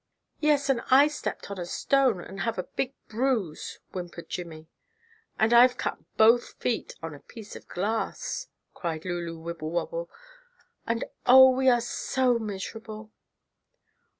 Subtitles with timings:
[0.39, 4.67] "Yes, and I stepped on a stone, and have a big bruise," whimpered Jimmie.
[5.37, 10.09] "And I've cut both feet on a piece of glass," cried Lulu Wibblewobble,
[10.87, 13.11] "and Oh, we are all so miserable!"